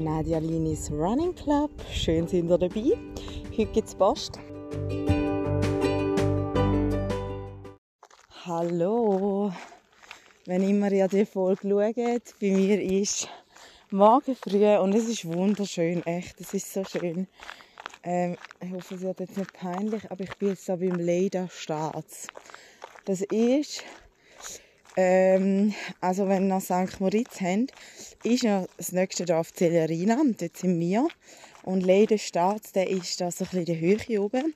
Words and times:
Nadia 0.00 0.38
Linis 0.38 0.90
Running 0.90 1.34
Club. 1.34 1.70
Schön 1.92 2.26
sind 2.26 2.48
ihr 2.48 2.56
dabei. 2.56 2.96
Heute 3.50 3.72
gibt 3.72 3.88
es 3.88 3.94
Post. 3.94 4.38
Hallo. 8.46 9.52
Wenn 10.46 10.62
immer 10.62 10.90
ihr 10.90 11.06
die 11.06 11.26
Folge 11.26 11.68
schaut, 11.68 12.34
bei 12.40 12.50
mir 12.50 12.80
ist 12.80 13.28
morgen 13.90 14.34
früh 14.34 14.76
und 14.78 14.94
es 14.94 15.06
ist 15.06 15.26
wunderschön, 15.26 16.04
echt. 16.06 16.40
Es 16.40 16.54
ist 16.54 16.72
so 16.72 16.82
schön. 16.82 17.28
Ähm, 18.02 18.38
ich 18.62 18.70
hoffe, 18.72 18.94
es 18.94 19.02
wird 19.02 19.20
jetzt 19.20 19.36
nicht 19.36 19.52
peinlich, 19.52 20.10
aber 20.10 20.24
ich 20.24 20.34
bin 20.38 20.48
jetzt 20.48 20.66
da 20.66 20.76
beim 20.76 20.94
Leida 20.94 21.46
Staats. 21.50 22.28
Das 23.04 23.20
ist 23.20 23.84
ähm, 24.96 25.74
also 26.00 26.28
wenn 26.28 26.48
wir 26.48 26.60
St. 26.60 27.00
Moritz 27.00 27.40
haben, 27.40 27.66
ist 28.24 28.42
ja 28.42 28.66
das 28.76 28.92
nächste 28.92 29.24
Dorf 29.24 29.52
Zellerina, 29.52 30.20
dort 30.38 30.56
sind 30.56 30.78
wir. 30.80 31.08
Und 31.62 31.82
Leiden 31.82 32.18
Stadt, 32.18 32.74
der 32.74 32.88
ist 32.88 33.20
da 33.20 33.30
so 33.30 33.44
ein 33.44 33.50
bisschen 33.50 33.58
in 33.60 33.64
der 33.66 33.80
Höhe 33.80 34.22
oben. 34.22 34.54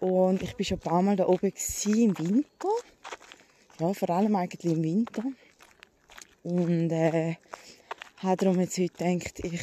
Und 0.00 0.42
ich 0.42 0.58
war 0.58 0.64
schon 0.64 0.78
ein 0.78 0.80
paar 0.80 1.02
Mal 1.02 1.16
da 1.16 1.26
oben 1.26 1.52
im 1.86 2.18
Winter. 2.18 2.68
Ja, 3.78 3.92
vor 3.92 4.10
allem 4.10 4.36
eigentlich 4.36 4.72
im 4.72 4.82
Winter. 4.82 5.22
Und 6.42 6.90
äh, 6.90 7.36
habe 8.18 8.36
darum 8.36 8.60
jetzt 8.60 8.78
heute 8.78 8.92
gedacht, 8.92 9.40
ich 9.44 9.60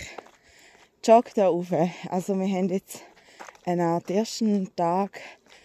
jogge 1.04 1.32
da 1.36 1.48
rauf. 1.48 1.72
Also 2.10 2.38
wir 2.40 2.48
haben 2.48 2.70
jetzt 2.70 3.02
einen 3.66 4.02
ersten 4.08 4.76
Tag 4.76 5.20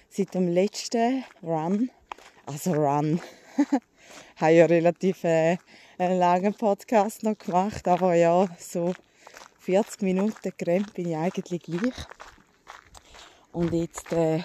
seit 0.08 0.34
dem 0.34 0.48
letzten 0.48 1.24
Run, 1.42 1.90
also 2.46 2.72
Run, 2.72 3.20
habe 4.36 4.52
ja 4.52 4.66
relativ 4.66 5.24
äh, 5.24 5.58
einen 5.98 6.18
langen 6.18 6.54
Podcast 6.54 7.22
noch 7.22 7.38
gemacht, 7.38 7.86
aber 7.88 8.14
ja, 8.14 8.46
so 8.58 8.94
40 9.60 10.02
Minuten 10.02 10.52
gerannt 10.56 10.94
bin 10.94 11.08
ich 11.08 11.16
eigentlich 11.16 11.62
gleich. 11.62 11.94
Und 13.52 13.72
jetzt 13.72 14.12
äh, 14.12 14.42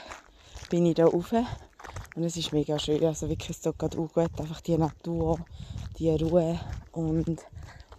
bin 0.70 0.86
ich 0.86 0.96
da 0.96 1.06
rauf 1.06 1.32
und 2.16 2.24
es 2.24 2.38
ist 2.38 2.54
mega 2.54 2.78
schön, 2.78 3.04
also 3.04 3.28
wirklich, 3.28 3.50
es 3.50 3.62
tut 3.62 3.78
gerade 3.80 3.98
gut, 3.98 4.40
einfach 4.40 4.62
die 4.62 4.78
Natur, 4.78 5.40
die 5.98 6.10
Ruhe 6.12 6.60
und 6.92 7.42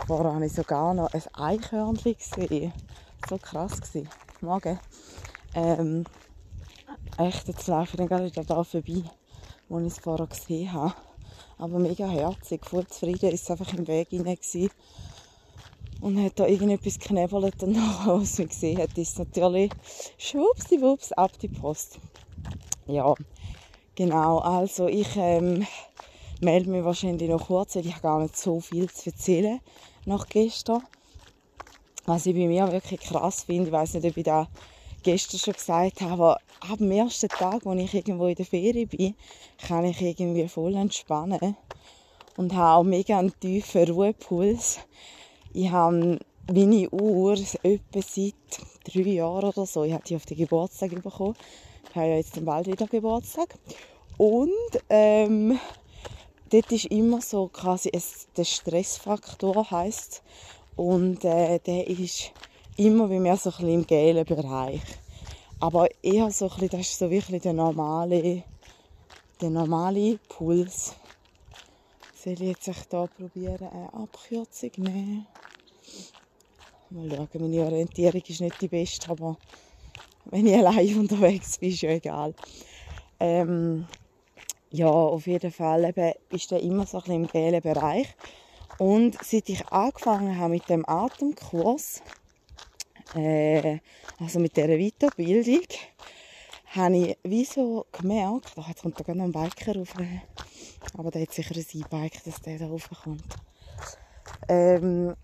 vorher 0.07 0.35
habe 0.35 0.47
ich 0.47 0.53
sogar 0.53 0.95
noch 0.95 1.12
ein 1.12 1.23
Eichhörnchen 1.35 2.17
gesehen. 2.17 2.73
So 3.29 3.39
krass 3.39 3.81
gewesen. 3.81 4.09
Morgen. 4.41 4.79
Ähm, 5.55 6.05
echt, 7.19 7.48
jetzt 7.48 7.67
laufe 7.67 7.92
ich 7.92 7.97
dann 7.97 8.09
gerade 8.09 8.31
da 8.31 8.62
vorbei, 8.62 9.03
wo 9.69 9.81
ich 9.81 9.87
es 9.87 9.98
vorher 9.98 10.27
gesehen 10.27 10.73
habe 10.73 10.95
aber 11.65 11.79
mega 11.79 12.07
herzig. 12.07 12.65
Voll 12.67 12.87
zufrieden 12.87 13.31
ist 13.31 13.51
einfach 13.51 13.73
im 13.73 13.89
Weg 13.89 14.09
hinein 14.11 14.39
und 16.01 16.23
hat 16.23 16.39
da 16.39 16.47
irgendetwas 16.47 16.98
geknebelt 16.98 17.62
und 17.62 17.73
nachher, 17.77 18.20
was 18.20 18.39
man 18.39 18.48
gesehen 18.48 18.79
hat, 18.79 18.97
ist 18.98 19.19
natürlich 19.19 19.73
schwuppsdiwupps 20.19 21.12
ab 21.12 21.33
die 21.41 21.48
Post. 21.48 21.98
Ja, 22.87 23.15
genau, 23.95 24.39
also 24.41 24.87
ich 24.87 25.17
ähm, 25.17 25.67
melde 26.42 26.69
mich 26.69 26.85
wahrscheinlich 26.85 27.31
noch 27.31 27.47
kurz, 27.47 27.77
weil 27.77 27.87
ich 27.87 27.92
habe 27.92 28.03
gar 28.03 28.20
nicht 28.20 28.37
so 28.37 28.61
viel 28.61 28.91
zu 28.91 29.11
erzählen 29.11 29.61
nach 30.05 30.29
gestern. 30.29 30.83
Was 32.05 32.27
ich 32.27 32.35
bei 32.35 32.47
mir 32.47 32.70
wirklich 32.70 33.01
krass 33.01 33.45
finde, 33.45 33.69
ich 33.69 33.73
weiß 33.73 33.95
nicht, 33.95 34.07
ob 34.07 34.17
ich 34.19 34.25
da 34.25 34.47
gestern 35.05 35.39
schon 35.39 35.55
gesagt 35.55 36.01
habe, 36.01 36.37
ab 36.61 36.79
dem 36.79 36.91
ersten 36.91 37.29
Tag, 37.29 37.65
wo 37.65 37.73
ich 37.75 37.95
irgendwo 37.95 38.27
in 38.27 38.35
der 38.35 38.47
Ferie 38.47 38.87
bin, 38.87 39.15
kann 39.59 39.85
ich 39.85 40.01
irgendwie 40.01 40.49
voll 40.49 40.75
entspannen 40.75 41.57
und 42.37 42.55
habe 42.55 42.79
auch 42.79 42.83
mega 42.83 43.19
einen 43.19 43.39
tiefen 43.39 43.89
Ruhepuls. 43.89 44.79
Ich 45.53 45.71
habe 45.71 46.19
meine 46.53 46.91
Uhr 46.91 47.39
etwa 47.63 48.01
seit 48.01 48.35
drei 48.85 49.01
Jahren 49.01 49.45
oder 49.45 49.67
so. 49.67 49.85
Ich 49.85 49.93
habe 49.93 50.05
die 50.05 50.17
auf 50.17 50.27
den 50.27 50.39
Geburtstag 50.39 50.91
bekommen. 50.91 51.37
Ich 51.89 51.97
habe 51.97 52.09
ja 52.09 52.17
jetzt 52.17 52.45
bald 52.45 52.67
wieder 52.67 52.87
Geburtstag. 52.87 53.55
Und 54.17 54.51
ähm, 54.91 55.59
dort 56.51 56.73
ist 56.73 56.87
immer 56.87 57.20
so 57.20 57.48
quasi 57.48 57.91
es, 57.93 58.29
der 58.37 58.45
Stressfaktor 58.45 59.70
heißt 59.70 60.23
und 60.77 61.25
äh, 61.25 61.59
der 61.61 61.87
ist 61.87 62.33
immer 62.77 63.08
bei 63.08 63.20
mir 63.20 63.36
so 63.36 63.51
ein 63.51 63.57
bisschen 63.57 63.68
im 63.68 63.86
gelben 63.86 64.24
Bereich. 64.24 64.83
Aber 65.61 65.89
eher 66.02 66.30
so 66.30 66.46
ein 66.46 66.51
bisschen, 66.51 66.68
das 66.70 66.80
ist 66.80 66.98
so 66.98 67.11
wirklich 67.11 67.42
der 67.42 67.52
normale, 67.52 68.42
der 69.40 69.51
normale 69.51 70.18
Puls. 70.29 70.95
Soll 72.14 72.34
ich 72.34 72.40
jetzt 72.40 72.64
hier 72.64 73.08
probieren, 73.17 73.68
eine 73.68 73.92
Abkürzung 73.92 74.70
nehmen? 74.77 75.27
Mal 76.90 77.11
schauen, 77.11 77.51
meine 77.51 77.64
Orientierung 77.64 78.23
ist 78.27 78.40
nicht 78.40 78.61
die 78.61 78.68
beste, 78.68 79.11
aber 79.11 79.36
wenn 80.27 80.46
ich 80.46 80.55
allein 80.55 80.98
unterwegs 80.98 81.58
bin, 81.58 81.70
ist 81.70 81.83
ja 81.83 81.90
egal. 81.90 82.34
Ähm, 83.20 83.86
ja, 84.70 84.89
auf 84.89 85.27
jeden 85.27 85.52
Fall 85.52 85.84
eben, 85.84 86.13
ist 86.30 86.51
der 86.51 86.61
immer 86.61 86.86
so 86.86 86.98
ein 86.98 87.02
bisschen 87.02 87.24
im 87.24 87.27
gelben 87.29 87.61
Bereich. 87.61 88.08
Und 88.79 89.17
seit 89.23 89.48
ich 89.48 89.67
angefangen 89.68 90.39
habe 90.39 90.55
mit 90.55 90.68
dem 90.68 90.89
Atemkurs, 90.89 92.02
äh, 93.15 93.79
also 94.20 94.39
mit 94.39 94.57
dieser 94.57 94.79
Weiterbildung, 94.79 95.67
habe 96.75 96.97
ich 96.97 97.19
wie 97.23 97.47
gemerkt, 97.92 98.53
oh, 98.57 98.65
jetzt 98.67 98.83
kommt 98.83 99.01
da 99.07 99.15
noch 99.15 99.25
ein 99.25 99.33
Biker 99.33 99.77
rauf, 99.77 99.95
aber 100.97 101.11
der 101.11 101.23
hat 101.23 101.33
sicher 101.33 101.55
ein 101.55 101.81
E-Bike, 101.81 102.25
dass 102.25 102.41
der 102.41 102.59
da 102.59 102.67
raufkommt. 102.67 103.23
Ähm, 104.48 105.14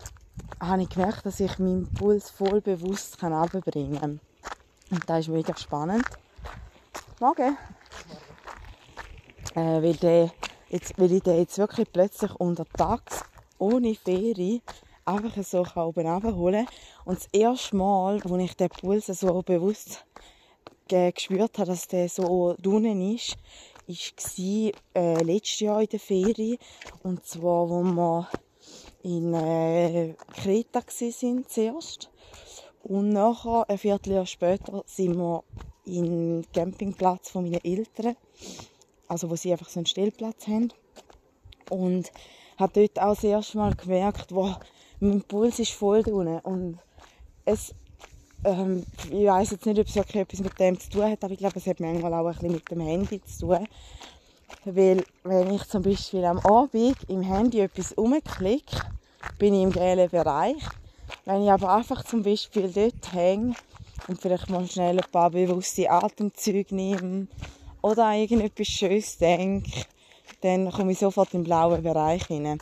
habe 0.59 0.81
ich 0.83 0.89
gemerkt, 0.89 1.25
dass 1.25 1.39
ich 1.39 1.59
meinen 1.59 1.91
Puls 1.93 2.29
voll 2.29 2.61
bewusst 2.61 3.19
kann 3.19 3.33
runterbringen 3.33 3.99
kann. 3.99 4.19
Und 4.89 5.09
das 5.09 5.19
ist 5.21 5.27
mega 5.29 5.55
spannend. 5.57 6.05
Morgen. 7.19 7.57
Äh, 9.55 9.81
weil, 9.81 9.95
der 9.95 10.31
jetzt, 10.69 10.97
weil 10.97 11.11
ich 11.11 11.23
den 11.23 11.37
jetzt 11.37 11.57
wirklich 11.57 11.91
plötzlich 11.91 12.33
unter 12.35 12.65
Tags 12.65 13.23
ohne 13.57 13.95
Ferie 13.95 14.61
einfach 15.05 15.43
so 15.43 15.65
oben 15.75 16.07
runterholen 16.07 16.67
Und 17.05 17.17
das 17.19 17.29
erste 17.31 17.75
Mal, 17.75 18.21
als 18.21 18.41
ich 18.43 18.55
den 18.55 18.69
Puls 18.69 19.07
so 19.07 19.41
bewusst 19.41 20.05
gespürt 20.87 21.57
habe, 21.57 21.71
dass 21.71 21.87
der 21.87 22.09
so 22.09 22.55
unten 22.63 23.15
ist, 23.15 23.37
war 23.87 24.71
äh, 24.95 25.23
letztes 25.23 25.59
Jahr 25.61 25.81
in 25.81 25.87
der 25.87 25.99
Ferie. 25.99 26.57
Und 27.03 27.25
zwar, 27.25 27.69
wo 27.69 27.83
wir 27.83 28.27
in 29.03 29.33
äh, 29.33 30.13
Kreta 30.33 30.81
waren 30.81 31.47
zuerst. 31.47 32.09
Und 32.83 33.09
nachher, 33.09 33.65
ein 33.69 33.77
Vierteljahr 33.77 34.25
später, 34.25 34.83
sind 34.85 35.17
wir 35.17 35.43
den 35.85 36.45
Campingplatz 36.53 37.29
von 37.29 37.43
meinen 37.43 37.63
Eltern. 37.63 38.15
Also, 39.07 39.29
wo 39.29 39.35
sie 39.35 39.51
einfach 39.51 39.69
so 39.69 39.79
einen 39.79 39.85
Stellplatz 39.85 40.47
haben. 40.47 40.71
Und 41.69 42.11
habe 42.57 42.73
dort 42.73 42.99
auch 42.99 43.15
das 43.15 43.23
erste 43.23 43.57
Mal 43.57 43.75
gemerkt, 43.75 44.33
wow, 44.33 44.57
mein 44.99 45.21
Puls 45.23 45.59
ist 45.59 45.73
voll 45.73 46.01
unten. 46.01 46.39
Und 46.39 46.79
es, 47.45 47.73
ähm, 48.43 48.83
ich 49.05 49.25
weiß 49.25 49.51
jetzt 49.51 49.65
nicht, 49.65 49.79
ob 49.79 49.87
es 49.87 49.95
wirklich 49.95 50.21
etwas 50.21 50.39
mit 50.39 50.59
dem 50.59 50.79
zu 50.79 50.89
tun 50.89 51.11
hat, 51.11 51.23
aber 51.23 51.33
ich 51.33 51.39
glaube, 51.39 51.59
es 51.59 51.67
hat 51.67 51.79
manchmal 51.79 52.13
auch 52.13 52.25
ein 52.25 52.33
bisschen 52.33 52.51
mit 52.51 52.71
dem 52.71 52.81
Handy 52.81 53.21
zu 53.23 53.47
tun. 53.47 53.67
Weil, 54.65 55.03
wenn 55.23 55.53
ich 55.53 55.63
zum 55.65 55.81
Beispiel 55.81 56.23
am 56.25 56.39
Abend 56.39 56.97
im 57.07 57.21
Handy 57.21 57.61
etwas 57.61 57.93
umklicke, 57.93 58.77
bin 59.37 59.53
ich 59.53 59.63
im 59.63 59.71
gelben 59.71 60.09
Bereich. 60.09 60.61
Wenn 61.25 61.43
ich 61.43 61.51
aber 61.51 61.73
einfach 61.73 62.03
zum 62.03 62.23
Beispiel 62.23 62.69
dort 62.69 63.13
hänge 63.13 63.55
und 64.07 64.21
vielleicht 64.21 64.49
mal 64.49 64.67
schnell 64.67 64.99
ein 64.99 65.11
paar 65.11 65.29
bewusste 65.29 65.89
Atemzüge 65.89 66.75
nehme 66.75 67.27
oder 67.81 68.07
an 68.07 68.17
irgendetwas 68.17 68.67
Schönes 68.67 69.17
denke, 69.17 69.85
dann 70.41 70.71
komme 70.71 70.91
ich 70.91 70.99
sofort 70.99 71.33
im 71.33 71.43
blauen 71.43 71.81
Bereich 71.81 72.25
hinein. 72.27 72.59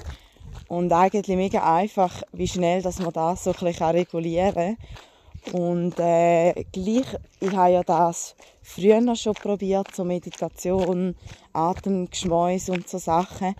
Und 0.70 0.94
eigentlich 0.94 1.36
mega 1.36 1.76
einfach, 1.76 2.22
wie 2.32 2.48
schnell 2.48 2.82
dass 2.82 3.00
man 3.00 3.12
das 3.12 3.44
so 3.44 3.52
ein 3.52 3.60
bisschen 3.60 3.90
regulieren 3.90 4.78
kann. 4.78 5.54
Und 5.54 6.00
äh, 6.00 6.54
gleich, 6.72 7.08
ich 7.40 7.52
habe 7.52 7.72
ja 7.72 7.84
das 7.84 8.36
früher 8.62 9.16
schon 9.16 9.34
probiert, 9.34 9.96
so 9.96 10.04
Meditation, 10.04 11.16
Atemgeschmäus 11.54 12.70
und 12.70 12.88
so 12.88 13.00
Sachen. 13.00 13.56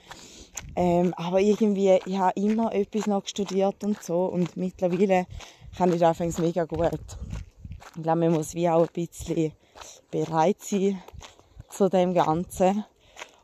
Ähm, 0.76 1.14
aber 1.16 1.40
irgendwie, 1.40 2.00
ich 2.06 2.18
habe 2.18 2.40
immer 2.40 2.74
etwas 2.74 3.08
noch 3.08 3.26
studiert 3.26 3.84
und 3.84 4.02
so 4.04 4.26
und 4.26 4.56
mittlerweile 4.56 5.26
kann 5.78 5.92
ich 5.92 6.00
das 6.00 6.38
mega 6.38 6.66
gut. 6.66 7.00
Ich 7.96 8.04
glaube, 8.04 8.20
man 8.20 8.34
muss 8.34 8.54
wie 8.54 8.70
auch 8.70 8.88
ein 8.88 8.94
bisschen 8.94 9.54
bereit 10.12 10.58
sein 10.60 11.02
zu 11.70 11.90
dem 11.90 12.14
Ganzen. 12.14 12.86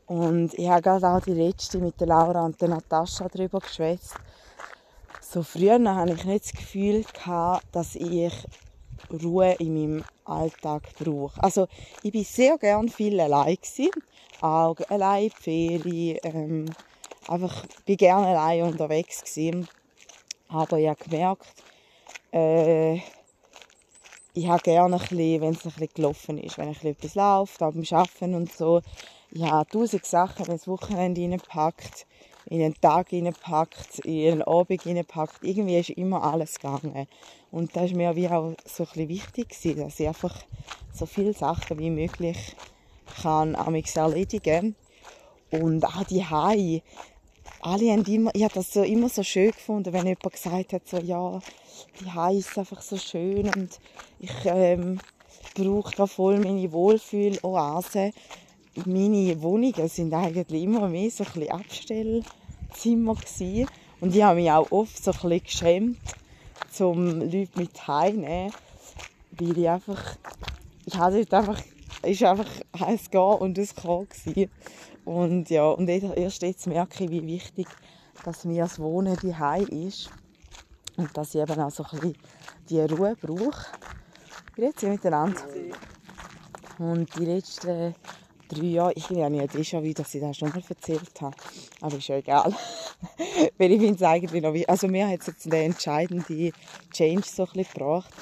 Und 0.06 0.54
ich 0.54 0.68
habe 0.68 0.82
gerade 0.82 1.08
auch 1.08 1.20
die 1.20 1.32
letzte 1.32 1.78
mit 1.78 2.00
der 2.00 2.06
Laura 2.06 2.44
und 2.44 2.60
der 2.60 2.68
Natascha 2.68 3.28
darüber 3.28 3.58
geschwätzt. 3.58 4.14
So 5.20 5.42
früher 5.42 5.78
hatte 5.94 6.12
ich 6.12 6.24
nicht 6.24 6.44
das 6.44 6.52
Gefühl, 6.52 7.04
dass 7.72 7.96
ich 7.96 8.32
Ruhe 9.10 9.54
in 9.58 9.74
meinem 9.74 10.04
Alltag 10.24 10.82
brauche. 10.98 11.42
Also 11.42 11.66
ich 12.02 12.14
war 12.14 12.24
sehr 12.24 12.58
gerne 12.58 12.88
viel 12.88 13.18
allein 13.20 13.56
gewesen. 13.56 13.90
Auch 14.40 14.76
allein 14.88 15.24
in 15.24 15.30
Ferien. 15.30 16.18
Ähm, 16.22 16.66
einfach 17.28 17.66
bin 17.84 17.96
gerne 17.96 18.26
allein 18.28 18.62
unterwegs 18.62 19.22
gewesen. 19.22 19.68
Aber 20.48 20.78
ich 20.78 20.88
habe 20.88 21.02
gemerkt, 21.02 21.46
äh, 22.32 23.00
ich 24.34 24.46
habe 24.46 24.62
gerne 24.62 24.96
ein 24.96 25.00
bisschen, 25.00 25.40
wenn 25.40 25.54
es 25.54 25.64
ein 25.64 25.72
bisschen 25.72 25.94
gelaufen 25.94 26.38
ist, 26.38 26.58
wenn 26.58 26.68
ein 26.68 26.86
etwas 26.86 27.14
läuft, 27.14 27.62
auch 27.62 27.72
beim 27.72 27.84
Arbeiten 27.90 28.34
und 28.34 28.52
so. 28.52 28.82
Ich 29.30 29.42
tausend 29.42 30.06
Sachen, 30.06 30.46
das 30.46 30.68
Wochenende 30.68 31.22
reinpackt, 31.22 32.06
in 32.46 32.62
einen 32.62 32.80
Tag 32.80 33.12
reinpackt, 33.12 33.98
in 34.00 34.32
einen 34.32 34.42
Abend 34.42 34.86
reinpackt. 34.86 35.42
Irgendwie 35.42 35.78
ist 35.78 35.90
immer 35.90 36.22
alles 36.22 36.60
gegangen. 36.60 37.08
Und 37.50 37.74
das 37.74 37.90
war 37.90 37.96
mir 37.96 38.16
wie 38.16 38.28
auch 38.28 38.54
so 38.64 38.86
ein 38.94 39.08
wichtig, 39.08 39.48
dass 39.76 40.00
ich 40.00 40.08
einfach 40.08 40.34
so 40.92 41.06
viele 41.06 41.32
Sachen 41.32 41.78
wie 41.78 41.90
möglich 41.90 42.56
kann 43.22 43.54
erledigen 43.54 44.76
Und 45.50 45.84
auch 45.84 46.04
die 46.04 46.24
Hai, 46.24 46.82
alle 47.60 47.92
haben 47.92 48.04
immer, 48.04 48.30
ich 48.34 48.44
habe 48.44 48.54
das 48.54 48.72
so 48.72 48.82
immer 48.82 49.08
so 49.08 49.22
schön 49.22 49.50
gefunden, 49.50 49.92
wenn 49.92 50.06
jemand 50.06 50.32
gesagt 50.32 50.72
hat, 50.72 50.88
so, 50.88 50.98
ja, 50.98 51.40
die 52.00 52.10
Hai 52.10 52.34
ist 52.36 52.56
einfach 52.58 52.80
so 52.80 52.96
schön 52.96 53.48
und 53.54 53.80
ich 54.20 54.30
ähm, 54.44 54.98
brauche 55.54 55.94
da 55.96 56.06
voll 56.06 56.38
meine 56.38 56.70
Wohlfühloase. 56.72 58.12
Meine 58.84 59.40
Wohnungen 59.40 59.88
sind 59.88 60.12
eigentlich 60.12 60.62
immer 60.62 60.88
mehr 60.88 61.10
so 61.10 61.24
ein 61.34 61.50
Abstellzimmer 61.50 63.14
gewesen. 63.14 63.68
und 64.00 64.14
ich 64.14 64.22
habe 64.22 64.40
mich 64.40 64.50
auch 64.50 64.70
oft 64.70 65.02
so 65.02 65.12
ein 65.12 65.40
geschämt, 65.42 65.98
um 66.78 67.20
Leute 67.20 67.48
mit 67.56 67.88
heimzunehmen, 67.88 68.52
weil 69.30 69.58
ich 69.58 69.68
einfach, 69.68 70.16
ich 70.84 70.94
hatte 70.94 71.26
einfach, 71.30 71.58
ist 72.02 72.22
einfach 72.22 72.48
heiß 72.78 73.10
gehen 73.10 73.20
und 73.20 73.56
es 73.56 73.74
kam 73.74 74.06
und 75.06 75.48
ja, 75.50 75.68
und 75.70 75.88
erst 75.88 76.42
jetzt 76.42 76.66
merke 76.66 77.04
ich, 77.04 77.10
wie 77.10 77.26
wichtig, 77.26 77.68
dass 78.24 78.44
mir 78.44 78.64
das 78.64 78.78
Wohnen 78.78 79.16
die 79.22 79.86
ist 79.86 80.10
und 80.96 81.16
dass 81.16 81.34
ich 81.34 81.40
eben 81.40 81.60
auch 81.60 81.70
so 81.70 81.84
ein 81.84 82.14
die 82.68 82.80
Ruhe 82.80 83.14
brauche. 83.20 83.66
Grüezi 84.54 84.86
miteinander. 84.86 85.42
Und 86.78 87.14
die 87.16 87.24
letzten 87.24 87.94
drei 88.48 88.66
Jahre, 88.66 88.92
ich 88.94 89.08
habe 89.10 89.30
nicht 89.30 89.54
déjà 89.54 89.82
vu, 89.82 89.92
dass 89.92 90.14
ich 90.14 90.20
das 90.20 90.36
schon 90.36 90.50
mal 90.50 90.62
erzählt 90.68 91.20
habe, 91.20 91.36
aber 91.80 91.96
ist 91.96 92.08
ja 92.08 92.16
egal. 92.16 92.54
Weil 93.58 93.72
ich 93.72 93.80
finde 93.80 93.94
es 93.94 94.02
eigentlich 94.02 94.42
noch 94.42 94.54
wie, 94.54 94.68
also 94.68 94.88
mir 94.88 95.08
hat 95.08 95.20
es 95.20 95.26
jetzt 95.26 95.46
den 95.46 95.72
entscheidenden 95.72 96.52
Change 96.92 97.26
so 97.26 97.46
gebracht. 97.46 98.12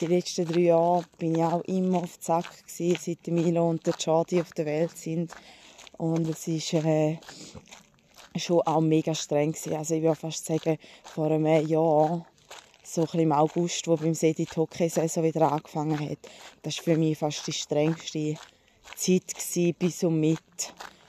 Die 0.00 0.06
letzten 0.06 0.46
drei 0.46 0.60
Jahre 0.60 1.04
bin 1.18 1.36
ich 1.36 1.42
auch 1.42 1.62
immer 1.62 1.98
auf 1.98 2.18
Zack 2.18 2.46
gewesen, 2.66 2.98
seit 3.00 3.32
Milo 3.32 3.70
und 3.70 3.86
der 3.86 3.94
Charlie 3.94 4.40
auf 4.40 4.52
der 4.52 4.66
Welt 4.66 4.96
sind 4.96 5.32
und 5.98 6.28
es 6.28 6.48
ist 6.48 6.74
äh, 6.74 7.18
schon 8.36 8.60
auch 8.62 8.80
mega 8.80 9.14
streng 9.14 9.52
gewesen. 9.52 9.74
Also 9.74 9.94
ich 9.94 10.02
würde 10.02 10.16
fast 10.16 10.46
sagen, 10.46 10.78
vor 11.04 11.26
einem 11.26 11.66
Jahr, 11.66 12.26
so 12.82 13.06
im 13.12 13.32
August, 13.32 13.86
wo 13.86 13.96
beim 13.96 14.14
See 14.14 14.34
die 14.34 14.46
Hockey-Saison 14.46 15.24
wieder 15.24 15.50
angefangen 15.52 15.98
hat, 15.98 16.18
das 16.62 16.78
war 16.78 16.84
für 16.84 16.96
mich 16.96 17.18
fast 17.18 17.46
die 17.46 17.52
strengste 17.52 18.36
Zeit 18.96 19.34
gewesen, 19.34 19.74
bis 19.78 20.04
um 20.04 20.20
mit, 20.20 20.38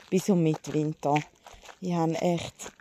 bis 0.10 0.30
um 0.30 0.42
Mitwinter. 0.42 1.16
Ich 1.82 1.94
habe 1.94 2.14
echt, 2.16 2.72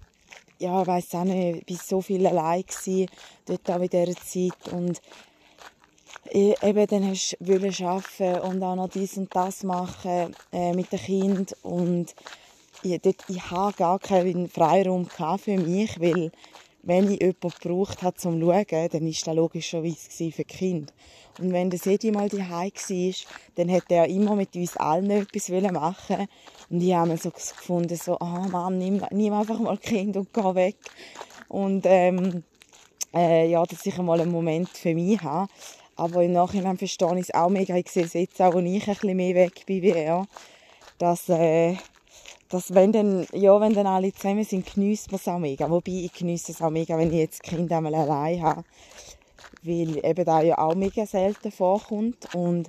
ja, 0.59 0.81
ich 0.83 0.87
weiss 0.87 1.15
auch 1.15 1.25
nicht, 1.25 1.67
bis 1.67 1.89
so 1.89 2.01
viel 2.01 2.27
allein 2.27 2.63
gewesen, 2.63 3.11
dort 3.47 3.71
auch 3.71 3.81
in 3.81 3.89
dieser 3.89 4.17
Zeit 4.17 4.73
und 4.73 5.01
eben 6.35 6.87
dann 6.87 7.09
hast 7.09 7.37
du 7.39 7.55
arbeiten 7.55 8.41
und 8.41 8.63
auch 8.63 8.77
noch 8.77 8.89
dies 8.89 9.17
und 9.17 9.35
das 9.35 9.63
machen 9.63 10.35
äh, 10.53 10.73
mit 10.73 10.91
dem 10.93 10.99
Kind 10.99 11.57
und 11.63 12.15
ich, 12.83 13.01
dort, 13.01 13.25
ich 13.29 13.51
habe 13.51 13.73
gar 13.75 13.99
keinen 13.99 14.49
Freiraum 14.49 15.09
für 15.39 15.57
mich, 15.57 15.99
weil 16.01 16.33
wenn 16.87 17.11
ich 17.11 17.21
jemanden 17.21 17.51
gebraucht 17.61 18.03
habe 18.03 18.17
zum 18.17 18.41
Schauen, 18.41 18.67
dann 18.69 19.05
war 19.05 19.11
das 19.11 19.35
logischerweise 19.35 20.31
für 20.31 20.31
die 20.31 20.45
Kinder. 20.45 20.93
Und 21.39 21.53
wenn 21.53 21.71
der 21.71 21.79
Sedi 21.79 22.11
mal 22.11 22.29
daheim 22.29 22.71
war, 22.71 23.15
dann 23.57 23.69
hätte 23.69 23.95
er 23.95 24.09
immer 24.09 24.37
mit 24.37 24.55
uns 24.55 24.77
allen 24.77 25.11
etwas 25.11 25.49
machen 25.49 26.29
Und 26.71 26.81
ich 26.81 26.95
habe 26.95 27.09
mir 27.09 27.17
so 27.17 27.31
gefunden, 27.31 27.97
so, 27.97 28.17
oh 28.21 28.49
Mann, 28.51 28.79
nimm, 28.79 29.03
nimm 29.11 29.33
einfach 29.33 29.59
mal 29.59 29.79
Kind 29.79 30.17
und 30.17 30.33
geh 30.33 30.55
weg. 30.55 30.77
Und 31.49 31.85
ähm, 31.87 32.45
äh, 33.15 33.49
ja, 33.49 33.65
dass 33.65 33.87
ich 33.87 33.97
mal 33.99 34.21
einen 34.21 34.31
Moment 34.31 34.69
für 34.69 34.95
mich 34.95 35.21
habe. 35.23 35.49
Aber 35.97 36.23
im 36.23 36.33
Nachhinein 36.33 36.77
verstehe 36.77 37.15
ich 37.15 37.29
es 37.29 37.35
auch 37.35 37.49
mega. 37.49 37.77
Ich 37.77 37.89
sehe 37.89 38.05
es 38.05 38.15
jetzt 38.15 38.41
auch, 38.41 38.55
als 38.55 38.65
ich 38.65 38.89
ein 38.89 38.95
bisschen 38.95 39.17
mehr 39.17 39.35
weg 39.35 39.65
bin 39.67 39.83
wie 39.83 39.91
er. 39.91 40.27
Dass, 40.99 41.29
äh, 41.29 41.77
dass 42.55 42.73
wenn 42.73 42.93
dann, 42.93 43.27
ja, 43.33 43.61
wenn 43.61 43.75
dann 43.75 43.89
alle 43.89 44.13
zusammen 44.13 44.45
sind, 44.45 44.73
genießt 44.73 45.11
man 45.11 45.21
es 45.21 45.27
auch 45.27 45.41
mega. 45.41 45.69
Wobei 45.69 45.91
ich 45.91 46.13
genieße 46.13 46.53
es 46.53 46.63
auch 46.63 46.71
mega, 46.71 46.97
wenn 46.97 47.13
ich 47.13 47.19
jetzt 47.19 47.43
Kind 47.43 47.73
einmal 47.73 47.97
allein 47.97 48.41
habe. 48.41 48.65
Weil 49.65 50.05
eben 50.05 50.25
da 50.25 50.41
ja 50.41 50.59
auch 50.59 50.77
mega 50.77 51.05
selten 51.05 51.51
vorkommt. 51.51 52.33
Und 52.33 52.69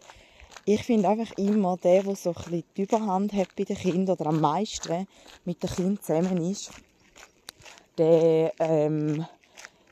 ich 0.66 0.82
finde 0.82 1.10
einfach 1.10 1.38
immer, 1.38 1.78
der, 1.78 2.02
der 2.02 2.16
so 2.16 2.34
ein 2.34 2.64
die 2.76 2.82
Überhand 2.82 3.32
hat 3.34 3.56
bei 3.56 3.64
den 3.64 3.78
Kindern 3.78 4.18
oder 4.18 4.30
am 4.30 4.42
meisten 4.42 5.08
mit 5.46 5.62
den 5.62 5.70
Kindern 5.70 6.02
zusammen 6.02 6.50
ist, 6.50 6.72
der, 8.00 8.54
ähm, 8.58 9.24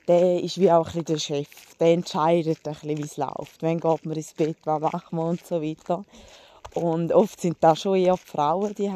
der 0.08 0.42
ist 0.42 0.60
wie 0.60 0.72
auch 0.72 0.92
ein 0.96 1.06
der 1.06 1.20
Chef. 1.20 1.50
Der 1.80 1.94
entscheidet 1.94 2.68
ein 2.68 2.78
wie 2.82 3.04
es 3.04 3.18
läuft. 3.18 3.62
Wann 3.62 3.80
geht 3.80 4.06
man 4.08 4.18
ins 4.18 4.34
Bett, 4.34 4.58
was 4.64 4.82
machen 4.82 5.20
wir 5.20 5.26
und 5.26 5.46
so 5.46 5.62
weiter. 5.62 6.04
Und 6.74 7.12
oft 7.12 7.40
sind 7.40 7.58
da 7.60 7.76
schon 7.76 7.98
eher 7.98 8.16
die 8.16 8.32
Frauen 8.32 8.74
die 8.74 8.92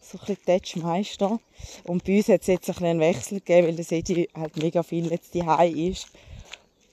so 0.00 0.18
ein 0.18 0.26
bisschen 0.26 0.44
Touchmeister. 0.44 1.38
Und 1.84 2.04
bei 2.04 2.16
uns 2.16 2.28
hat 2.28 2.42
es 2.42 2.46
jetzt 2.48 2.70
ein 2.70 2.84
einen 2.84 3.00
Wechsel 3.00 3.38
gegeben, 3.38 3.68
weil 3.68 3.76
der 3.76 3.84
Sedi 3.84 4.28
halt 4.34 4.56
mega 4.56 4.82
viel 4.82 5.10
jetzt 5.10 5.34
die 5.34 5.88
ist. 5.90 6.06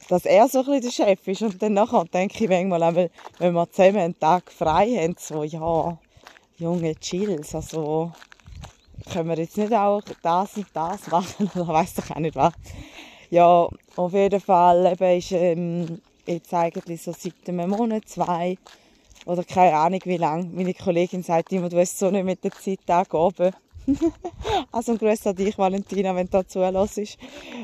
Dass 0.08 0.26
er 0.26 0.48
so 0.48 0.60
ein 0.60 0.66
bisschen 0.66 0.82
der 0.82 0.92
Chef 0.92 1.28
ist. 1.28 1.42
Und 1.42 1.62
dann 1.62 1.74
nachher 1.74 2.06
denke 2.06 2.44
ich 2.44 2.50
manchmal, 2.50 3.10
wenn 3.38 3.54
wir 3.54 3.72
zusammen 3.72 3.98
einen 3.98 4.20
Tag 4.20 4.52
frei 4.52 4.96
haben, 4.96 5.16
so, 5.20 5.44
ja, 5.44 5.98
junge 6.58 6.96
Chills, 6.96 7.56
also, 7.56 8.12
können 9.12 9.30
wir 9.30 9.38
jetzt 9.38 9.58
nicht 9.58 9.74
auch 9.74 10.02
das 10.22 10.58
und 10.58 10.68
das 10.74 11.08
machen 11.08 11.50
oder 11.56 11.68
weiss 11.68 11.94
doch 11.96 12.12
auch 12.12 12.20
nicht 12.20 12.36
was. 12.36 12.54
Ja, 13.30 13.68
auf 13.96 14.14
jeden 14.14 14.42
Fall 14.42 14.94
eben 14.94 15.18
ist 15.18 15.32
ähm, 15.32 16.02
jetzt 16.26 16.54
eigentlich 16.54 17.02
so 17.02 17.14
seit 17.18 17.48
einem 17.48 17.70
Monat, 17.70 18.08
zwei 18.08 18.58
oder 19.30 19.44
keine 19.44 19.78
Ahnung 19.78 20.02
wie 20.06 20.18
lange. 20.18 20.50
Meine 20.52 20.74
Kollegin 20.74 21.22
sagt 21.22 21.52
immer, 21.52 21.70
du 21.70 21.78
hast 21.78 22.00
so 22.00 22.10
nicht 22.10 22.26
mit 22.26 22.44
der 22.44 22.52
Zeit 22.52 22.80
angegeben. 22.88 23.54
also 24.72 24.92
ein 24.92 24.98
Gruß 24.98 25.28
an 25.28 25.36
dich, 25.36 25.58
Valentina, 25.58 26.16
wenn 26.16 26.26
du 26.26 26.32
da 26.32 26.48
zuhörst. 26.48 26.98
Ich 26.98 27.18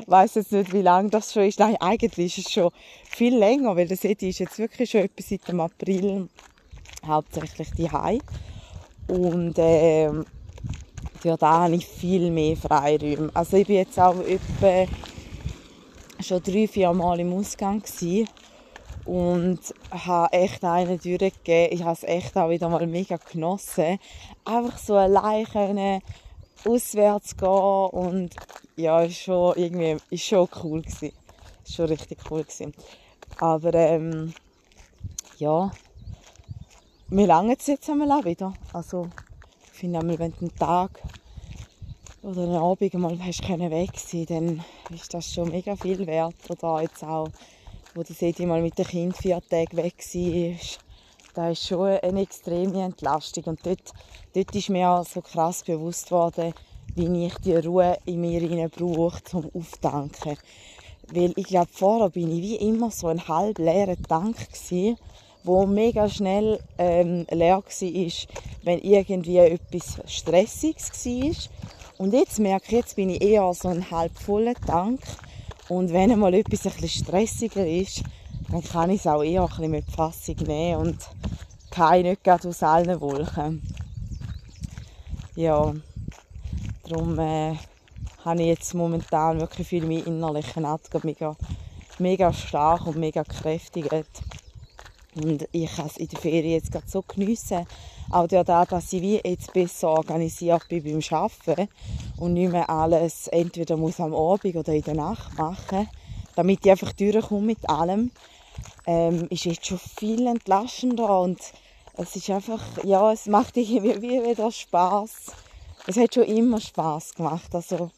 weiss 0.06 0.36
jetzt 0.36 0.52
nicht, 0.52 0.72
wie 0.72 0.82
lange 0.82 1.10
das 1.10 1.32
schon 1.32 1.42
ist. 1.42 1.58
Nein, 1.58 1.76
eigentlich 1.80 2.38
ist 2.38 2.46
es 2.46 2.52
schon 2.52 2.70
viel 3.04 3.36
länger, 3.36 3.76
weil 3.76 3.88
das 3.88 4.04
Edi 4.04 4.28
ist 4.28 4.38
jetzt 4.38 4.58
wirklich 4.58 4.90
schon 4.90 5.02
etwa 5.02 5.22
seit 5.22 5.48
dem 5.48 5.60
April 5.60 6.28
hauptsächlich 7.04 7.70
die 7.76 7.90
Und 9.08 9.58
äh, 9.58 10.10
für 11.20 11.36
da 11.36 11.64
habe 11.64 11.74
ich 11.74 11.86
viel 11.86 12.30
mehr 12.30 12.56
Freiräume. 12.56 13.30
Also 13.34 13.56
ich 13.56 13.66
bin 13.66 13.76
jetzt 13.76 13.98
auch 13.98 14.20
etwa 14.20 14.86
schon 16.20 16.42
drei, 16.42 16.68
vier 16.68 16.92
Mal 16.92 17.20
im 17.20 17.32
Ausgang 17.32 17.82
gewesen 17.82 18.28
und 19.06 19.60
habe 19.90 20.32
echt 20.32 20.64
einen 20.64 20.98
durchgegeben. 20.98 21.72
Ich 21.72 21.82
habe 21.82 21.92
es 21.92 22.02
echt 22.02 22.36
auch 22.36 22.50
wieder 22.50 22.68
mal 22.68 22.86
mega 22.86 23.16
genossen. 23.16 23.98
Einfach 24.44 24.78
so 24.78 24.96
allein 24.96 25.44
können 25.44 26.02
auswärts 26.64 27.36
gehen 27.36 27.48
und 27.48 28.30
ja, 28.76 29.00
ist 29.02 29.18
schon 29.18 29.56
irgendwie, 29.56 29.96
ist 30.10 30.24
schon 30.24 30.48
cool 30.62 30.82
gewesen. 30.82 31.12
Ist 31.64 31.74
schon 31.74 31.86
richtig 31.86 32.18
cool 32.30 32.42
gewesen. 32.42 32.74
Aber 33.38 33.74
ähm, 33.74 34.34
ja, 35.38 35.70
mir 37.08 37.26
langt 37.26 37.60
es 37.60 37.66
jetzt 37.68 37.88
einmal 37.88 38.10
auch 38.10 38.24
wieder. 38.24 38.52
Also 38.72 39.08
ich 39.66 39.78
finde 39.78 40.00
einmal, 40.00 40.18
wenn 40.18 40.32
du 40.32 40.40
einen 40.40 40.56
Tag 40.56 41.02
oder 42.22 42.42
einen 42.42 42.56
Abend 42.56 42.94
mal 42.94 43.18
hast 43.20 43.44
können 43.44 43.70
weg 43.70 43.90
sein, 43.96 44.26
dann 44.26 44.64
ist 44.90 45.14
das 45.14 45.32
schon 45.32 45.50
mega 45.50 45.76
viel 45.76 46.06
wert. 46.06 46.34
Oder 46.48 46.82
jetzt 46.82 47.04
auch, 47.04 47.28
wo 47.96 48.02
das 48.02 48.20
Edi 48.20 48.44
mal 48.44 48.60
mit 48.60 48.76
den 48.76 48.86
Kind 48.86 49.16
vier 49.16 49.40
Tage 49.48 49.74
weg 49.78 49.94
war, 49.96 50.58
da 51.34 51.50
ist 51.50 51.66
schon 51.66 51.88
eine 51.88 52.20
extreme 52.20 52.82
Entlastung. 52.82 53.44
Und 53.44 53.64
dort, 53.64 53.90
dort 54.34 54.54
ist 54.54 54.68
mir 54.68 54.90
auch 54.90 55.06
so 55.06 55.22
krass 55.22 55.64
bewusst 55.64 56.10
worden, 56.10 56.52
wie 56.94 57.26
ich 57.26 57.34
die 57.38 57.56
Ruhe 57.56 57.96
in 58.04 58.20
mir 58.20 58.68
brauche, 58.68 59.24
zum 59.24 59.50
Auftanken. 59.54 60.36
Weil 61.08 61.32
ich 61.36 61.46
glaube, 61.46 61.70
vorher 61.72 62.10
bin 62.10 62.30
ich 62.30 62.42
wie 62.42 62.56
immer 62.56 62.90
so 62.90 63.06
ein 63.06 63.26
halb 63.26 63.58
leerer 63.58 63.96
Tank 63.96 64.36
wo 65.44 65.64
mega 65.64 66.08
schnell 66.08 66.58
ähm, 66.76 67.24
leer 67.30 67.62
war, 67.62 68.28
wenn 68.64 68.78
irgendwie 68.80 69.38
etwas 69.38 70.00
Stressiges 70.06 70.90
war 71.06 71.32
und 71.98 72.12
jetzt 72.12 72.38
merke 72.40 72.66
ich, 72.66 72.72
jetzt 72.72 72.96
bin 72.96 73.08
ich 73.08 73.22
eher 73.22 73.54
so 73.54 73.68
ein 73.68 73.90
halb 73.90 74.18
voller 74.18 74.54
Tank. 74.54 75.00
Und 75.68 75.92
wenn 75.92 76.12
einmal 76.12 76.34
etwas 76.34 76.66
ein 76.66 76.88
stressiger 76.88 77.66
ist, 77.66 78.02
dann 78.50 78.62
kann 78.62 78.90
ich 78.90 79.00
es 79.00 79.06
auch 79.06 79.22
eher 79.22 79.42
ein 79.42 79.48
bisschen 79.48 79.70
mit 79.70 79.90
Fassung 79.90 80.36
nehmen 80.46 80.80
und 80.80 80.98
kann 81.70 82.02
nicht 82.02 82.22
gerade 82.22 82.48
aus 82.48 82.62
allen 82.62 83.00
Wolken. 83.00 83.62
Ja, 85.34 85.74
darum 86.88 87.18
äh, 87.18 87.56
habe 88.24 88.40
ich 88.40 88.46
jetzt 88.46 88.74
momentan 88.74 89.40
wirklich 89.40 89.66
viel 89.66 89.84
mehr 89.84 90.06
innerlichen 90.06 90.64
Art 90.64 90.82
mega 91.04 91.36
mega 91.98 92.32
stark 92.32 92.86
und 92.86 92.96
mega 92.96 93.24
kräftig. 93.24 93.90
Und 95.14 95.48
ich 95.52 95.74
kann 95.74 95.86
es 95.86 95.96
in 95.96 96.08
der 96.08 96.18
Ferien 96.18 96.52
jetzt 96.52 96.70
gerade 96.72 96.88
so 96.88 97.02
geniessen. 97.02 97.66
Auch 98.10 98.26
dadurch, 98.28 98.68
dass 98.68 98.92
ich 98.92 99.02
wie 99.02 99.20
jetzt 99.24 99.52
besser 99.52 99.88
organisiert 99.88 100.68
bin 100.68 100.82
beim 100.82 101.00
Arbeiten 101.10 101.68
und 102.18 102.34
nicht 102.34 102.52
mehr 102.52 102.70
alles 102.70 103.26
entweder 103.28 103.76
muss 103.76 104.00
am 104.00 104.14
Abend 104.14 104.56
oder 104.56 104.72
in 104.72 104.82
der 104.82 104.94
Nacht 104.94 105.36
machen, 105.36 105.88
damit 106.36 106.64
ich 106.64 106.70
einfach 106.70 106.92
durchkomme 106.92 107.46
mit 107.46 107.68
allem, 107.68 108.10
ähm, 108.86 109.26
ist 109.30 109.44
jetzt 109.44 109.66
schon 109.66 109.78
viel 109.78 110.26
entlastender 110.26 111.20
und 111.20 111.40
es 111.94 112.14
ist 112.14 112.30
einfach, 112.30 112.62
ja, 112.84 113.12
es 113.12 113.26
macht 113.26 113.56
irgendwie 113.56 114.22
wieder 114.24 114.52
Spaß. 114.52 115.10
Es 115.86 115.96
hat 115.96 116.14
schon 116.14 116.24
immer 116.24 116.60
Spaß 116.60 117.14
gemacht, 117.14 117.54
also 117.54 117.90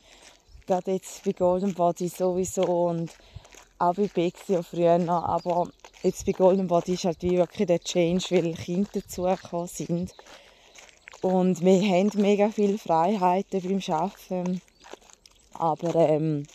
gerade 0.66 0.92
jetzt 0.92 1.24
bei 1.24 1.32
Golden 1.32 1.74
Body 1.74 2.08
sowieso 2.08 2.62
und 2.62 3.10
auch 3.78 3.94
bei 3.94 4.08
Bexio 4.08 4.62
früher, 4.62 5.00
aber 5.08 5.68
jetzt 6.02 6.26
bei 6.26 6.32
Golden 6.32 6.66
Body 6.66 6.94
ist 6.94 7.04
halt 7.04 7.23
wirklich 7.23 7.66
der 7.66 7.80
Change, 7.80 8.25
weil 8.30 8.54
Kinder 8.54 8.90
dazugekommen 8.92 9.68
sind. 9.68 10.14
Und 11.20 11.61
wir 11.62 11.80
haben 11.82 12.11
mega 12.14 12.49
viele 12.50 12.78
Freiheiten 12.78 13.61
beim 13.61 13.94
Arbeiten. 13.94 14.61
Aber 15.54 15.94
ähm, 15.97 16.47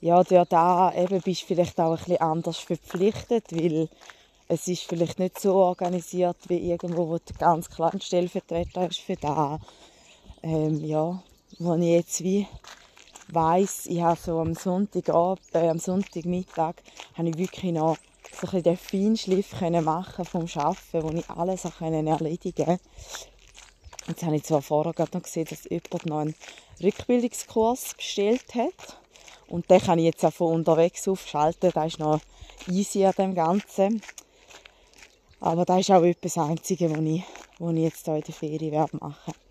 ja, 0.00 0.22
durch 0.24 0.48
da 0.48 0.92
eben 0.94 1.20
bist 1.20 1.42
du 1.42 1.46
vielleicht 1.46 1.78
auch 1.78 1.98
ein 2.08 2.16
anders 2.18 2.58
verpflichtet, 2.58 3.52
weil 3.52 3.88
es 4.48 4.66
ist 4.68 4.82
vielleicht 4.82 5.18
nicht 5.18 5.40
so 5.40 5.54
organisiert 5.54 6.36
wie 6.48 6.70
irgendwo, 6.70 7.08
wo 7.08 7.18
du 7.18 7.34
ganz 7.38 7.68
klar 7.68 7.92
einen 7.92 8.00
Stellvertreter 8.00 8.82
hast 8.82 9.00
für 9.00 9.16
da. 9.16 9.60
Ähm, 10.42 10.84
ja, 10.84 11.22
wo 11.58 11.74
ich 11.74 11.82
jetzt 11.84 12.22
wie 12.22 12.46
weiss, 13.28 13.86
ich 13.86 14.00
habe 14.00 14.18
so 14.18 14.38
am 14.38 14.54
Sonntagabend, 14.54 15.54
äh, 15.54 15.68
am 15.68 15.78
Sonntagmittag, 15.78 16.76
habe 17.14 17.28
ich 17.28 17.38
wirklich 17.38 17.72
noch 17.72 17.96
so 18.40 18.48
ein 18.56 18.62
den 18.62 18.76
Feinschliff 18.76 19.60
machen 19.60 20.24
vom 20.24 20.46
Arbeiten, 20.54 21.02
wo 21.02 21.10
ich 21.10 21.28
alles 21.30 21.64
auch 21.64 21.80
erledigen 21.80 22.66
konnte. 22.66 22.80
Jetzt 24.08 24.22
habe 24.22 24.36
ich 24.36 24.44
zwar 24.44 24.62
vorher 24.62 24.92
gerade 24.92 25.16
noch 25.16 25.24
gesehen, 25.24 25.46
dass 25.50 25.64
jemand 25.64 26.06
noch 26.06 26.18
einen 26.18 26.34
Rückbildungskurs 26.82 27.94
bestellt 27.94 28.54
hat. 28.54 29.00
Und 29.48 29.70
den 29.70 29.80
kann 29.80 29.98
ich 29.98 30.04
jetzt 30.04 30.24
auch 30.24 30.32
von 30.32 30.54
unterwegs 30.54 31.08
aufschalten. 31.08 31.70
Das 31.74 31.86
ist 31.86 31.98
noch 31.98 32.20
easy 32.68 33.04
an 33.04 33.14
dem 33.18 33.34
Ganzen. 33.34 34.02
Aber 35.40 35.64
das 35.64 35.80
ist 35.80 35.90
auch 35.90 36.02
etwas 36.02 36.38
Einzige, 36.38 36.90
was 36.90 37.00
ich, 37.00 37.22
was 37.58 37.74
ich 37.74 37.80
jetzt 37.80 38.04
hier 38.04 38.16
in 38.16 38.22
der 38.22 38.34
Ferien 38.34 38.88
machen 38.92 39.12
werde. 39.26 39.45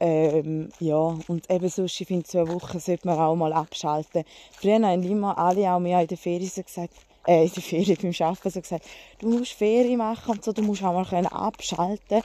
Ähm, 0.00 0.68
ja, 0.78 1.18
und 1.26 1.50
eben 1.50 1.68
sonst, 1.68 2.00
ich 2.00 2.06
finde, 2.06 2.24
zwei 2.24 2.46
Wochen 2.48 2.78
sollte 2.78 3.06
man 3.06 3.18
auch 3.18 3.34
mal 3.34 3.52
abschalten. 3.52 4.24
Früher 4.52 4.80
haben 4.80 5.02
immer 5.02 5.36
alle, 5.36 5.72
auch 5.72 5.80
mir 5.80 6.00
in 6.00 6.06
der 6.06 6.16
Ferien 6.16 6.48
so 6.48 6.62
gesagt, 6.62 6.94
äh, 7.26 7.44
in 7.44 7.52
der 7.52 7.62
Ferien 7.62 7.98
beim 8.00 8.26
Arbeiten 8.28 8.50
so 8.50 8.60
gesagt, 8.60 8.86
du 9.18 9.28
musst 9.28 9.52
Ferien 9.52 9.98
machen 9.98 10.36
und 10.36 10.44
so, 10.44 10.52
du 10.52 10.62
musst 10.62 10.84
auch 10.84 10.92
mal 10.92 11.04
können 11.04 11.26
abschalten 11.26 12.22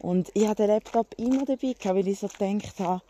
Und 0.00 0.30
ich 0.34 0.48
hatte 0.48 0.66
den 0.66 0.74
Laptop 0.74 1.14
immer 1.16 1.44
dabei, 1.44 1.74
weil 1.84 2.08
ich 2.08 2.18
so 2.18 2.26
gedacht 2.26 2.80
habe, 2.80 3.02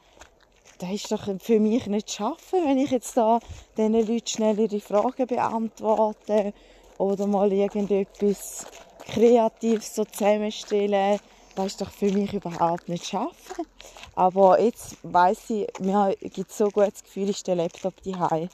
das 0.78 0.90
ist 0.90 1.12
doch 1.12 1.28
für 1.40 1.60
mich 1.60 1.86
nicht 1.86 2.08
zu 2.08 2.16
schaffen, 2.16 2.64
wenn 2.66 2.78
ich 2.78 2.90
jetzt 2.90 3.16
da 3.16 3.40
diesen 3.76 3.92
Leuten 3.94 4.26
schnell 4.26 4.58
ihre 4.58 4.80
Fragen 4.80 5.26
beantworte 5.26 6.52
oder 6.98 7.26
mal 7.26 7.52
irgendetwas 7.52 8.66
Kreatives 9.06 9.94
so 9.94 10.04
zusammenstellen 10.04 11.18
das 11.54 11.66
ist 11.66 11.80
doch 11.80 11.90
für 11.90 12.10
mich 12.12 12.32
überhaupt 12.32 12.88
nicht 12.88 13.06
schaffen. 13.06 13.66
Aber 14.14 14.60
jetzt 14.60 14.96
weiß 15.02 15.50
ich, 15.50 15.68
mir 15.80 16.14
gibt 16.20 16.52
so 16.52 16.64
ein 16.64 16.70
gutes 16.70 17.02
Gefühl, 17.02 17.30
ist 17.30 17.46
der 17.46 17.56
Laptop 17.56 17.94
daheim. 18.02 18.48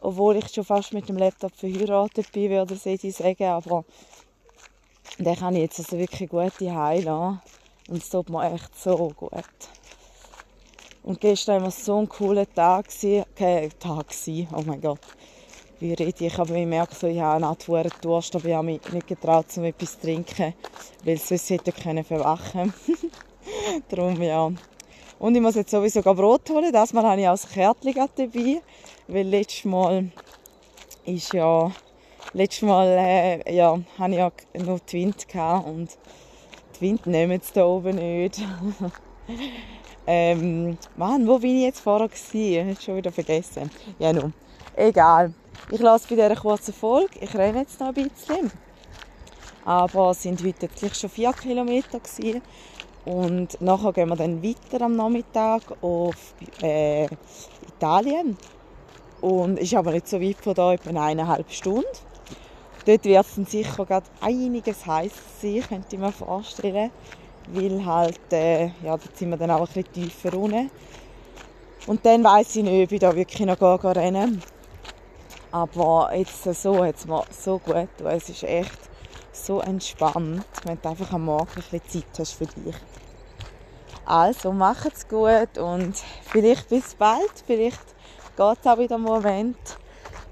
Obwohl 0.00 0.36
ich 0.36 0.52
schon 0.52 0.64
fast 0.64 0.92
mit 0.92 1.08
dem 1.08 1.16
Laptop 1.16 1.54
verheiratet 1.56 2.30
bin, 2.32 2.50
würde 2.50 2.74
ich 2.74 3.16
sagen, 3.16 3.44
aber 3.44 3.84
den 5.18 5.36
kann 5.36 5.54
ich 5.54 5.62
jetzt 5.62 5.78
also 5.78 5.98
wirklich 5.98 6.28
gut 6.28 6.52
daheim 6.60 7.04
lassen. 7.04 7.42
Und 7.88 8.02
es 8.02 8.08
tut 8.08 8.28
mir 8.28 8.52
echt 8.52 8.78
so 8.78 9.08
gut. 9.16 9.30
Und 11.02 11.20
gestern 11.20 11.62
war 11.62 11.70
so 11.70 11.98
ein 11.98 12.08
cooler 12.08 12.52
Tag. 12.52 12.86
Äh, 13.02 13.68
Tag 13.78 14.06
oh 14.52 14.62
mein 14.64 14.80
Gott 14.80 15.00
wie 15.80 15.92
rede 15.92 16.26
ich. 16.26 16.38
Aber 16.38 16.54
ich 16.54 16.66
merke 16.66 16.94
so, 16.94 17.06
ich 17.06 17.20
habe 17.20 17.36
eine 17.36 17.46
Art 17.46 17.66
Durst, 18.02 18.34
aber 18.36 18.46
ich 18.46 18.54
habe 18.54 18.66
mich 18.66 18.92
nicht 18.92 19.06
getraut, 19.06 19.46
um 19.56 19.64
etwas 19.64 19.92
zu 19.92 20.06
trinken, 20.06 20.54
weil 21.04 21.18
sonst 21.18 21.50
hätte 21.50 21.70
ich 21.70 21.82
können 21.82 22.04
Darum, 23.88 24.22
ja. 24.22 24.50
Und 25.18 25.34
ich 25.34 25.40
muss 25.40 25.54
jetzt 25.54 25.70
sowieso 25.70 26.02
Brot 26.02 26.50
holen. 26.50 26.72
Das 26.72 26.92
Mal 26.92 27.04
habe 27.04 27.20
ich 27.20 27.28
auch 27.28 27.32
das 27.32 27.48
Kärtchen 27.48 28.08
dabei, 28.16 28.60
weil 29.08 29.26
letztes 29.26 29.64
Mal 29.64 30.10
ist 31.06 31.32
ja 31.32 31.70
letztes 32.32 32.62
Mal 32.62 32.88
äh, 32.88 33.54
ja, 33.54 33.78
hatte 33.98 34.12
ich 34.12 34.18
ja 34.18 34.32
nur 34.64 34.80
die 34.80 34.92
Wind 34.92 35.26
und 35.66 35.88
die 36.76 36.80
Wind 36.80 37.06
nehmen 37.06 37.40
es 37.40 37.52
da 37.52 37.64
oben 37.64 37.96
nicht. 37.96 38.42
ähm, 40.06 40.76
Mann, 40.96 41.26
wo 41.26 41.38
bin 41.38 41.56
ich 41.56 41.62
jetzt 41.62 41.80
vorher 41.80 42.08
gewesen? 42.08 42.70
Ich 42.70 42.82
schon 42.82 42.96
wieder 42.96 43.12
vergessen. 43.12 43.70
Ja, 43.98 44.12
nun. 44.12 44.34
Egal. 44.76 45.32
Ich 45.70 45.80
lasse 45.80 46.08
bei 46.08 46.14
dieser 46.16 46.36
kurzen 46.36 46.74
Folge. 46.74 47.18
Ich 47.20 47.34
renne 47.34 47.60
jetzt 47.60 47.80
noch 47.80 47.88
ein 47.88 47.94
bisschen. 47.94 48.50
Aber 49.64 50.10
es 50.10 50.22
sind 50.22 50.44
heute 50.44 50.68
gleich 50.68 50.94
schon 50.94 51.10
vier 51.10 51.32
Kilometer 51.32 52.00
gewesen. 52.00 52.42
Und 53.04 53.60
nachher 53.60 53.92
gehen 53.92 54.08
wir 54.08 54.16
dann 54.16 54.42
weiter 54.42 54.84
am 54.84 54.96
Nachmittag 54.96 55.62
auf 55.82 56.34
äh, 56.62 57.06
Italien. 57.76 58.36
Und 59.20 59.58
ist 59.58 59.74
aber 59.74 59.92
nicht 59.92 60.08
so 60.08 60.20
weit 60.20 60.36
von 60.36 60.54
da, 60.54 60.74
etwa 60.74 60.90
eineinhalb 60.90 61.50
Stunden. 61.50 61.84
Dort 62.86 63.04
wird 63.04 63.26
es 63.26 63.50
sicher 63.50 63.86
gerade 63.86 64.06
einiges 64.20 64.84
heiß 64.84 65.12
sein, 65.40 65.62
könnte 65.66 65.96
ich 65.96 65.98
mir 65.98 66.12
vorstellen. 66.12 66.90
Weil 67.48 67.84
halt, 67.84 68.32
äh, 68.32 68.66
ja, 68.66 68.96
dort 68.96 69.16
sind 69.16 69.30
wir 69.30 69.36
dann 69.36 69.50
auch 69.50 69.60
ein 69.60 69.66
bisschen 69.66 69.92
tiefer 69.92 70.36
unten. 70.36 70.70
Und 71.86 72.04
dann 72.04 72.24
weiss 72.24 72.56
ich 72.56 72.62
nicht, 72.62 72.84
ob 72.84 72.92
ich 72.92 73.00
da 73.00 73.14
wirklich 73.14 73.46
noch 73.46 73.84
rennen 73.84 74.42
aber 75.54 76.10
jetzt 76.12 76.42
so 76.42 76.84
hat 76.84 76.96
es 76.96 77.06
mir 77.06 77.22
so 77.30 77.60
gut 77.60 77.74
getan. 77.96 78.16
Es 78.16 78.28
ist 78.28 78.42
echt 78.42 78.76
so 79.30 79.60
entspannt, 79.60 80.44
wenn 80.64 80.80
du 80.82 80.88
einfach 80.88 81.12
am 81.12 81.26
Morgen 81.26 81.48
ein 81.54 81.54
bisschen 81.54 82.02
Zeit 82.02 82.18
hast 82.18 82.32
für 82.32 82.46
dich. 82.46 82.74
Also, 84.04 84.52
macht's 84.52 85.06
gut 85.06 85.56
und 85.56 85.94
vielleicht 86.24 86.68
bis 86.68 86.96
bald. 86.96 87.44
Vielleicht 87.46 87.86
geht 88.36 88.58
es 88.60 88.66
auch 88.66 88.78
wieder 88.78 88.96
einen 88.96 89.04
Moment. 89.04 89.78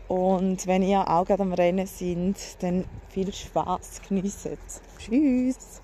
Und 0.09 0.67
wenn 0.67 0.83
ihr 0.83 1.09
auch 1.09 1.25
gerade 1.25 1.45
am 1.45 1.52
Rennen 1.52 1.87
seid, 1.87 2.61
dann 2.61 2.85
viel 3.09 3.33
Spaß, 3.33 4.00
geniessen. 4.09 4.59
Tschüss! 4.99 5.81